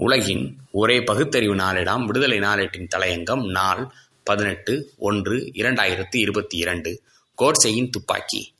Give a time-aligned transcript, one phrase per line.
[0.00, 3.92] உலகின் ஒரே பகுத்தறிவு நாளிடம் விடுதலை நாளேட்டின் தலையங்கம் நாள்
[4.24, 7.02] பதினெட்டு ஒன்று இரண்டாயிரத்து இருபத்தி இரண்டு.
[7.38, 8.54] கோர்சையின் துப்பாக்கி.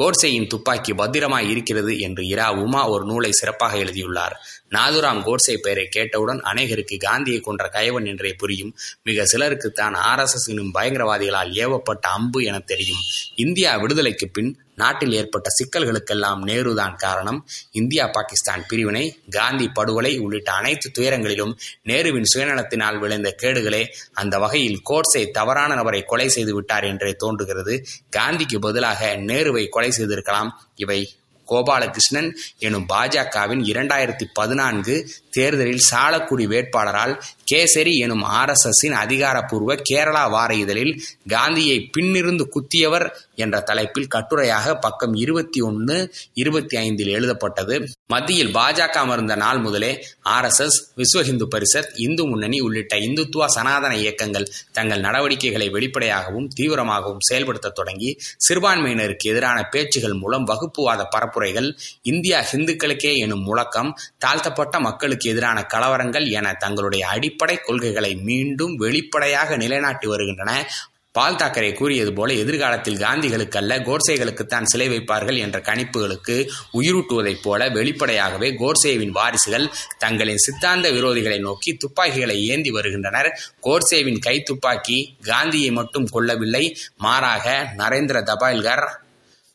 [0.00, 4.40] கோட்சேயின் துப்பாக்கி பத்திரமாய் இருக்கிறது என்று இரா உமா ஒரு நூலை சிறப்பாக எழுதியுள்ளார்.
[4.70, 8.76] நாதுராம் கோட்சே பெயரை கேட்டவுடன் அநேகருக்கு காந்தியை கொன்ற கயவன் என்றே புரியும்.
[9.02, 12.98] மிக சிலருக்கு தான் ஆர்எஸ்எஸ் எனும் பயங்கரவாதிகளால் ஏவப்பட்ட அம்பு என தெரியும்.
[13.34, 17.38] இந்தியா விடுதலைக்கு பின் நாட்டில் ஏற்பட்ட சிக்கல்களுக்கெல்லாம் நேருதான் காரணம்.
[17.80, 21.54] இந்தியா பாகிஸ்தான் பிரிவினை காந்தி படுகொலை உள்ளிட்ட அனைத்து துயரங்களிலும்
[21.88, 27.76] நேருவின் சுயநலத்தினால் விளைந்த கேடுகளே அந்த வகையில் கோட்சே தவறான நபரை கொலை செய்து விட்டார் என்றே தோன்றுகிறது.
[28.16, 30.52] காந்திக்கு பதிலாக நேருவை கொலை செய்திருக்கலாம்.
[30.76, 31.00] இவை
[31.48, 32.28] கோபாலகிருஷ்ணன்
[32.58, 34.94] எனும் பாஜகவின் இரண்டாயிரத்தி பதினான்கு
[35.30, 37.14] தேர்தலில் சாலக்குடி வேட்பாளரால்
[37.50, 40.92] கேசரி எனும் ஆர்எஸ்எஸின் அதிகாரப்பூர்வ கேரளா வார இதழில்
[41.28, 43.06] காந்தியை பின்னிருந்து குத்தியவர்
[43.40, 45.96] என்ற தலைப்பில் கட்டுரையாக பக்கம் இருபத்தி ஒன்று
[46.34, 47.76] இருபத்தி ஐந்தில் எழுதப்பட்டது.
[48.06, 49.90] மத்தியில் பாஜக அமர்ந்த நாள் முதலே
[50.28, 57.68] ஆர்எஸ்எஸ் விஸ்வ இந்து பரிஷத் இந்து முன்னணி உள்ளிட்ட இந்துத்துவ சனாதன இயக்கங்கள் தங்கள் நடவடிக்கைகளை வெளிப்படையாகவும் தீவிரமாகவும் செயல்படுத்த
[57.68, 58.10] தொடங்கி
[58.48, 61.68] சிறுபான்மையினருக்கு எதிரான பேச்சுகள் மூலம் வகுப்புவாத பரப்புரைகள்
[62.02, 70.06] இந்தியா ஹிந்துக்களுக்கே எனும் முழக்கம் தாழ்த்தப்பட்ட மக்களுக்கு எதிரான கலவரங்கள் என தங்களுடைய அடிப்படை கொள்கைகளை மீண்டும் வெளிப்படையாக நிலைநாட்டி
[70.06, 70.52] வருகின்றன.
[71.20, 76.36] பால் தாக்கரே கூறியது போல எதிர்காலத்தில் காந்திகளுக்கல்ல கோட்சேகளுக்குத்தான் சிலை வைப்பார்கள் என்ற கணிப்புகளுக்கு
[76.78, 79.66] உயிரூட்டுவதைப் போல வெளிப்படையாகவே கோட்சேவின் வாரிசுகள்
[79.98, 83.30] தங்களின் சித்தாந்த விரோதிகளை நோக்கி துப்பாக்கிகளை ஏந்தி வருகின்றனர்.
[83.60, 86.64] கோட்சேவின் கை துப்பாக்கி காந்தியை மட்டும் கொல்லவில்லை
[86.96, 87.46] மாறாக
[87.78, 88.86] நரேந்திர தபால்கர்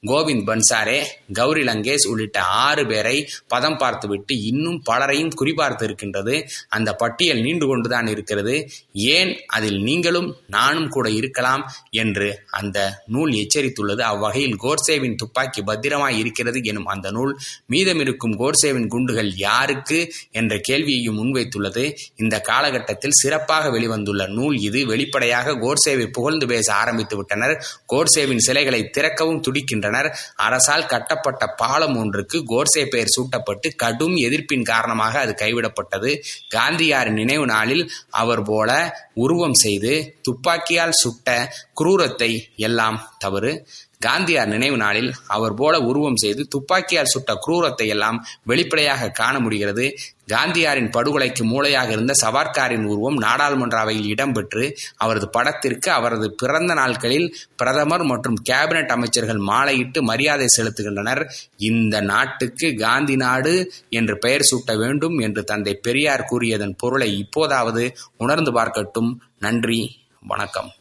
[0.06, 1.04] கோவிந்த் பன்சாரே
[1.34, 6.48] கௌரி லங்கேஷ் உள்ளிட்ட ஆறு பேரை பதம் பார்த்துவிட்டு இன்னும் பலரையும் குறிபார்த்து இருக்கின்றது.
[6.70, 8.70] அந்த பட்டியல் நீண்டு கொண்டுதான் இருக்கிறது.
[8.94, 14.02] ஏன் அதில் நீங்களும் நானும் கூட இருக்கலாம் என்று அந்த நூல் எச்சரித்துள்ளது.
[14.02, 17.38] அவ்வகையில் கோட்சேவின் துப்பாக்கி பத்திரமாய் இருக்கிறது எனும் அந்த நூல்
[17.70, 21.94] மீதமிருக்கும் கோட்சேவின் குண்டுகள் யாருக்கு என்ற கேள்வியையும் முன்வைத்துள்ளது.
[22.16, 24.86] இந்த காலகட்டத்தில் சிறப்பாக வெளிவந்துள்ள நூல் இது.
[24.86, 29.94] வெளிப்படையாக கோட்சேவை புகழ்ந்து பேச ஆரம்பித்து விட்டனர் கோட்சேவின் சிலைகளை திறக்கவும் துடிக்கின்றனர்
[30.36, 36.12] அரசால் கட்டப்பட்ட பாலம் ஒன்றுக்கு கோட்சே பெயர் சூட்டப்பட்டு கடும் எதிர்ப்பின் காரணமாக அது கைவிடப்பட்டது.
[36.56, 38.72] காந்தியாரின் நினைவு நாளில் அவர் போல
[39.14, 41.52] உருவம் செய்து துப்பாக்கியால் சுட்ட
[41.82, 43.68] குரூரத்தை எல்லாம் தவறு.
[44.06, 49.86] காந்தியார் நினைவு நாளில் அவர் போல உருவம் செய்து துப்பாக்கியால் சுட்ட குரூரத்தை எல்லாம் வெளிப்படையாக காண முடிகிறது.
[50.28, 58.04] காந்தியாரின் படுகொலைக்கு மூளையாக இருந்த சவார்காரின் உருவம் நாடாளுமன்ற அவையில் இடம்பெற்று அவரது படத்திற்கு அவரது பிறந்த நாட்களில் பிரதமர்
[58.04, 61.24] மற்றும் கேபினட் அமைச்சர்கள் மாலையிட்டு மரியாதை செலுத்துகின்றனர்.
[61.56, 68.52] இந்த நாட்டுக்கு காந்தி நாடு என்று பெயர் சூட்ட வேண்டும் என்று தந்தை பெரியார் கூறியதன் பொருளை இப்போதாவது உணர்ந்து
[68.52, 69.14] பார்க்கட்டும்.
[69.40, 70.72] நன்றி வணக்கம்.